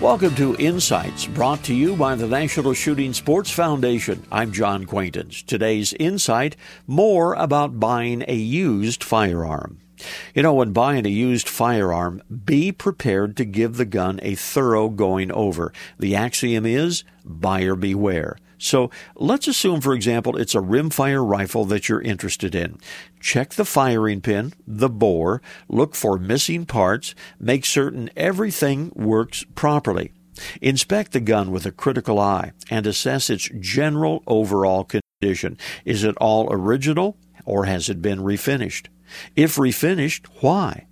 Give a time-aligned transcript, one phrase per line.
[0.00, 4.26] Welcome to Insights, brought to you by the National Shooting Sports Foundation.
[4.32, 5.40] I'm John Quaintance.
[5.40, 6.56] Today's insight
[6.88, 9.78] more about buying a used firearm.
[10.34, 14.88] You know, when buying a used firearm, be prepared to give the gun a thorough
[14.88, 15.72] going over.
[15.98, 18.36] The axiom is buyer beware.
[18.58, 22.78] So let's assume, for example, it's a rimfire rifle that you're interested in.
[23.20, 30.12] Check the firing pin, the bore, look for missing parts, make certain everything works properly.
[30.60, 35.58] Inspect the gun with a critical eye and assess its general overall condition.
[35.84, 38.86] Is it all original or has it been refinished?
[39.36, 40.86] If refinished, why?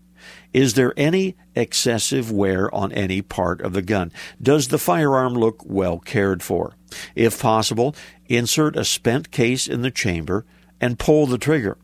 [0.52, 4.12] Is there any excessive wear on any part of the gun?
[4.40, 6.74] Does the firearm look well cared for?
[7.14, 7.96] If possible,
[8.26, 10.44] insert a spent case in the chamber
[10.80, 11.78] and pull the trigger.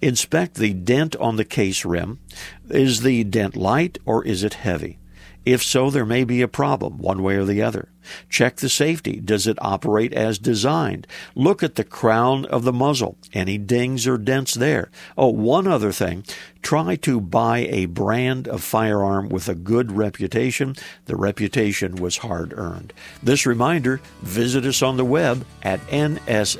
[0.00, 2.20] Inspect the dent on the case rim.
[2.68, 4.98] Is the dent light or is it heavy?
[5.44, 7.88] If so, there may be a problem, one way or the other.
[8.28, 9.20] Check the safety.
[9.20, 11.06] Does it operate as designed?
[11.34, 13.16] Look at the crown of the muzzle.
[13.32, 14.90] Any dings or dents there?
[15.16, 16.24] Oh, one other thing.
[16.62, 20.74] Try to buy a brand of firearm with a good reputation.
[21.06, 22.92] The reputation was hard earned.
[23.22, 26.50] This reminder, visit us on the web at nssf.org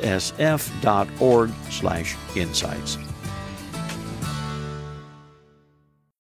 [1.70, 2.98] slash insights.